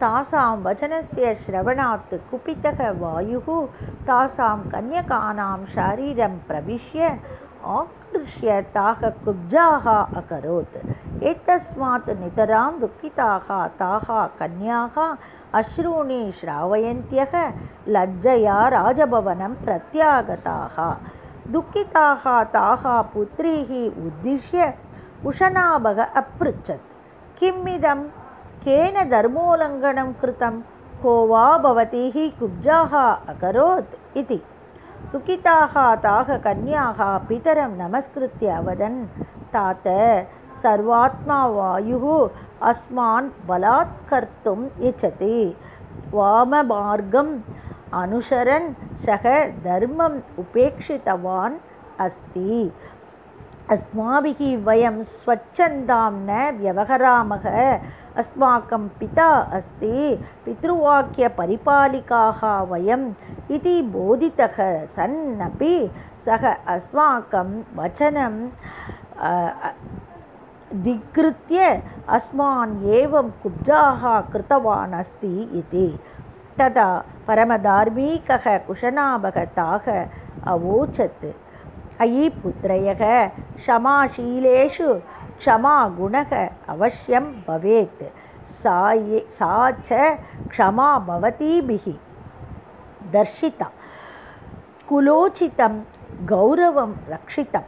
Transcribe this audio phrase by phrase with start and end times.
[0.00, 3.48] तासां वचनस्य श्रवणात् कुपितः वायुः
[4.08, 7.16] तासां कन्यकानां शरीरं प्रविश्य
[7.76, 9.88] आकृष्य ताः कुब्जाः
[10.20, 10.76] अकरोत्
[11.30, 13.48] एतस्मात् नितरां दुःखिताः
[13.80, 14.06] ताः
[14.40, 14.98] कन्याः
[15.60, 17.34] अश्रूणि श्रावयन्त्यः
[17.96, 20.76] लज्जया राजभवनं प्रत्यागताः
[21.52, 22.24] दुःखिताः
[22.54, 22.84] ताः
[23.14, 23.72] पुत्रीः
[24.06, 24.72] उद्दिश्य
[25.30, 26.94] उशनाभः अपृच्छत्
[27.38, 28.04] किम् इदं
[28.64, 30.60] केन धर्मोल्लङ्घनं कृतं
[31.02, 32.94] को वा भवतीः कुब्जाः
[33.32, 34.40] अकरोत् इति
[35.12, 38.98] दुःखिताः ताः कन्याः पितरं नमस्कृत्य अवदन्
[39.54, 39.84] तात
[40.62, 42.06] सर्वात्मा वायुः
[42.70, 45.38] अस्मान् बलात्कर्तुम् इच्छति
[46.14, 47.32] वाममार्गम्
[48.02, 48.72] अनुसरन्
[49.06, 49.24] सः
[49.64, 51.58] धर्मम् उपेक्षितवान्
[52.06, 52.70] अस्ति
[53.74, 57.46] अस्माभिः वयं स्वच्छन्दां न व्यवहरामः
[58.22, 59.96] अस्माकं पिता अस्ति
[60.44, 62.40] पितृवाक्यपरिपालिकाः
[62.72, 63.06] वयम्
[63.56, 64.56] इति बोधितः
[64.94, 65.74] सन्नपि
[66.24, 68.36] सः अस्माकं वचनं
[70.84, 71.58] धिकृत्य
[72.16, 75.86] अस्मान् एवं कुब्जाः कृतवान् अस्ति इति
[76.58, 76.88] तदा
[77.28, 79.86] परमधार्मिकः कुशनाभः ताः
[80.52, 81.26] अवोचत्
[82.00, 83.02] अयि पुत्रयः
[83.58, 84.92] क्षमाशीलेषु
[85.38, 86.32] क्षमागुणः
[86.74, 88.02] अवश्यं भवेत्
[88.48, 90.18] सा ये सा च
[90.50, 91.86] क्षमा भवतीभिः
[93.12, 93.70] दर्शिता
[94.88, 95.80] कुलोचितं
[96.32, 97.64] गौरवं रक्षितं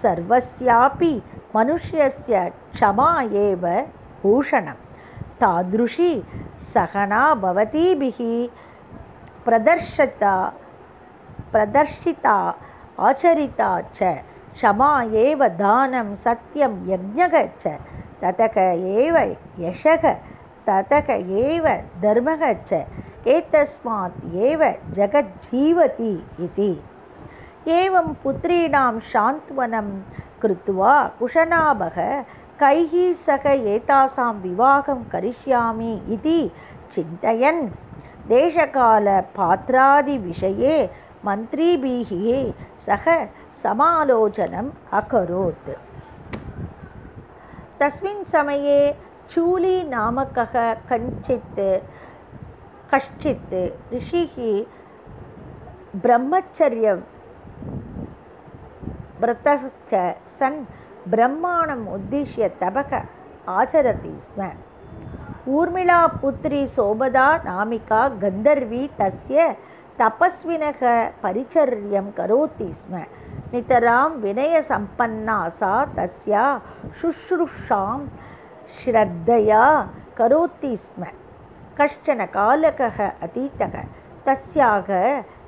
[0.00, 1.12] सर्वस्यापि
[1.56, 3.10] मनुष्यस्य क्षमा
[3.44, 3.66] एव
[4.22, 4.74] भूषणं
[5.40, 6.12] तादृशी
[6.72, 8.18] सहना भवतीभिः
[9.44, 10.34] प्रदर्शिता
[11.52, 12.36] प्रदर्शिता
[12.97, 14.21] ஆச்சரித்தாச்ச.
[14.61, 17.71] க்ஷமா ஏவ தானம் சத்தியம் யஜ்ஞகச்ச.
[18.21, 18.57] ததக
[18.99, 20.15] ஏவ யஷக.
[20.65, 22.85] ததக ஏவ தர்மகச்ச.
[23.23, 26.81] ஏதஸ்மாத் ஏவ ஜகஜீவதி இது.
[27.65, 29.91] ஏவம் புத்ரீணாம் சாந்த்வனம்
[30.41, 32.23] கிருத்வா குஷனாபக.
[32.59, 36.51] கைஹி சக ஏதாசாம் விவாகம் கரிஷ்யாமி இது.
[36.95, 37.67] சிந்தயன்.
[38.29, 40.89] தேசகால பாத்திராதி விஷயே
[41.26, 42.10] मन्त्रीभिः
[42.86, 43.04] सह
[43.62, 45.70] समालोचनम् अकरोत्
[47.80, 48.80] तस्मिन् समये
[49.32, 50.54] चूली नामकः
[50.90, 51.60] कञ्चित्
[52.94, 53.54] कश्चित्
[53.94, 54.34] ऋषिः
[56.04, 56.92] ब्रह्मचर्य
[59.20, 59.68] व्रतः
[60.38, 60.64] सन्
[61.10, 62.92] ब्रह्माणम् उद्दिश्य तपः
[63.58, 64.50] आचरति स्म
[65.56, 69.48] ऊर्मिळापुत्री सोबदा नामिका गन्धर्वी तस्य
[70.00, 70.80] तपस्विनः
[71.22, 73.04] परिचर्यं करोति स्म
[73.52, 76.44] नितरां विनयसम्पन्ना सा तस्या
[77.00, 77.98] शुश्रूषां
[78.82, 79.64] श्रद्धया
[80.18, 81.06] करोति स्म
[81.80, 83.82] कश्चन कालकः अतीतः
[84.26, 84.88] तस्याः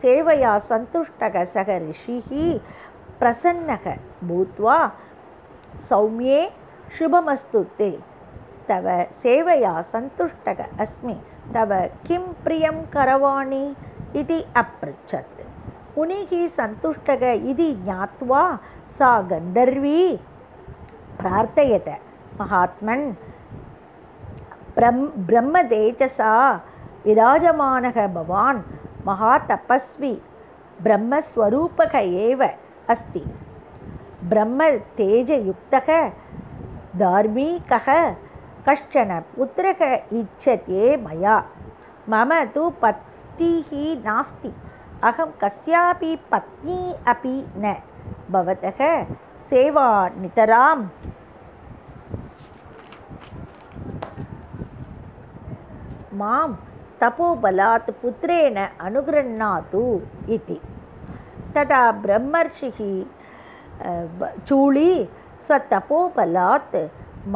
[0.00, 2.30] सेवया सन्तुष्टः सः ऋषिः
[3.20, 3.86] प्रसन्नः
[4.28, 4.76] भूत्वा
[5.88, 6.40] सौम्ये
[6.98, 7.90] शुभमस्तु ते
[8.68, 8.86] तव
[9.22, 11.14] सेवया सन्तुष्टः अस्मि
[11.54, 11.74] तव
[12.06, 13.64] किं प्रियं करवाणि
[14.20, 15.40] इति अपृच्छत्
[15.98, 18.42] मुनिः सन्तुष्टः इति ज्ञात्वा
[18.96, 20.00] सा गन्धर्वी
[21.20, 21.88] प्रार्थयत
[22.40, 23.04] महात्मन्
[24.76, 26.32] ब्रह्म ब्रह्मतेजसा
[27.06, 28.62] विराजमानः भवान्
[29.06, 30.12] महातपस्वी
[30.82, 32.42] ब्रह्मस्वरूपः एव
[32.94, 33.24] अस्ति
[34.30, 35.88] ब्रह्मतेजयुक्तः
[36.98, 37.88] धार्मिकः
[38.68, 39.84] कश्चन पुत्रः
[40.20, 41.36] इच्छते मया
[42.08, 42.70] मम तु
[43.40, 44.48] पत्तिः नास्ति
[45.08, 46.78] अहं कस्यापि पत्नी
[47.08, 47.74] अपि न
[48.30, 48.80] भवतः
[49.48, 49.86] सेवा
[50.20, 50.76] नितरां
[56.20, 56.48] मां
[57.02, 59.84] तपोबलात् पुत्रेण अनुगृह्णातु
[60.36, 60.60] इति
[61.56, 62.80] तदा ब्रह्मर्षिः
[64.48, 64.92] चूळी
[65.46, 66.76] स्वतपोबलात्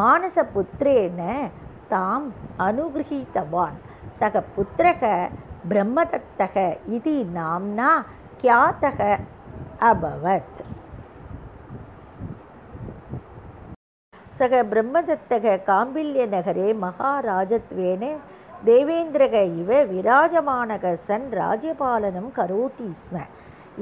[0.00, 1.18] मानसपुत्रेण
[1.94, 2.30] ताम्
[2.66, 3.78] अनुगृहीतवान्
[4.20, 5.02] सः पुत्रः
[5.67, 7.89] பிரம்மதத்தக இது நாம்னா
[8.41, 9.17] கியாத்தக
[9.79, 10.59] அபவத்.
[14.29, 18.17] சக பிரம்மதத்தக காம்பில்ய நகரே மகாராஜத்வேன
[18.65, 23.17] தேவேந்திரக இவ விராஜமானக சன் ராஜ்யபாலனம் கரோதி ஸ்ம.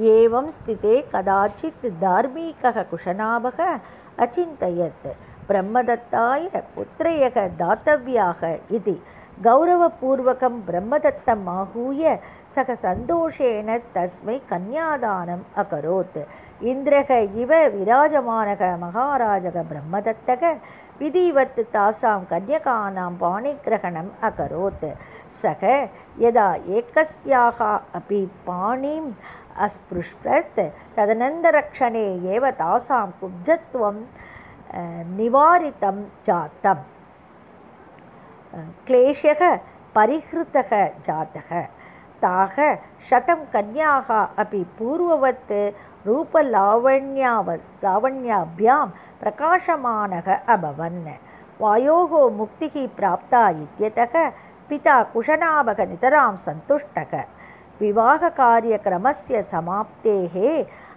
[0.02, 3.80] ஏவம் ஸ்திதே கதாச்சித் தார்மீக குஷனாபக
[4.18, 5.10] அச்சிந்தயத்.
[5.50, 9.02] பிரம்மதத்தாய புத்திரையக தாத்தவியாக இது.
[9.38, 12.14] ಗೌರವಪೂರ್ವಕಂ ಬ್ರಹ್ಮದತ್ತಮಾಹೂಯ
[12.56, 16.20] ಸಹ ಸಂತೋಷೇಣ ತಸ್ಮೈ ಕನ್ಯಾದಾನಂ ಅಕರೋತ್
[16.64, 17.12] ಇಂದ್ರಗ
[17.42, 20.44] ಇವ ವಿರಾಜಮಾನಗ ಮಹಾರಾಜಗ ಬ್ರಹ್ಮದತ್ತಗ
[21.02, 24.90] ವಿಧಿವತ್ತು ತಾಸಾಂ ಕನ್ಯಕಾನಾಂ ಪಾಣಿಗ್ರಹಣಂ ಅಕರೋತ್
[25.42, 25.62] ಸಹ
[26.22, 26.48] ಯದಾ
[26.78, 27.60] ಏಕಸ್ಯಾಹ
[27.96, 29.06] ಅಪಿ ಪಾಣಿಂ
[29.60, 30.64] ಅಸ್ಪೃಷ್ಟತ್
[30.96, 33.98] ತದನಂತರಕ್ಷಣೆ ಏವ ತಾಸಾಂ ಕುಬ್ಜತ್ವಂ
[35.18, 35.98] ನಿವಾರಿತಂ
[36.28, 36.80] ಜಾತಂ
[38.87, 39.41] क्लेशः
[39.95, 40.71] परिहृतः
[41.07, 41.51] जातः
[42.23, 42.57] ताः
[43.09, 44.11] शतं कन्याः
[44.43, 45.53] अपि पूर्ववत्
[46.07, 47.51] रूपलावण्याव
[47.85, 48.85] लावण्याभ्यां
[49.21, 51.05] प्रकाशमानः अभवन्
[51.61, 54.15] वायोः मुक्तिः प्राप्ता इत्यतः
[54.69, 57.13] पिता कुशनाभः नितरां सन्तुष्टः
[57.81, 60.35] विवाहकार्यक्रमस्य समाप्तेः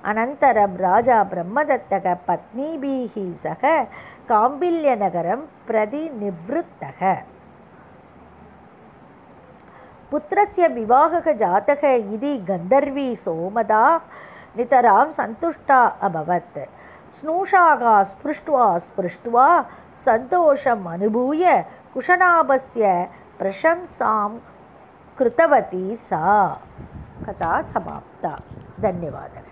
[0.09, 3.63] अनन्तरं राजा ब्रह्मदत्तः पत्नीभिः सह
[4.31, 7.01] काम्बिल्यनगरं प्रति निवृत्तः
[10.11, 13.83] पुत्रस्य विवाहः जातः इति गन्धर्वी सोमदा
[14.57, 16.59] नितरां सन्तुष्टा अभवत्
[17.17, 17.81] स्नूषाः
[18.11, 19.47] स्पृष्ट्वा स्पृष्ट्वा
[20.05, 21.45] सन्तोषम् अनुभूय
[21.93, 22.91] कुशनाभस्य
[23.39, 24.29] प्रशंसां
[25.17, 26.23] कृतवती सा
[27.27, 28.37] कथा समाप्ता
[28.81, 29.51] धन्यवादः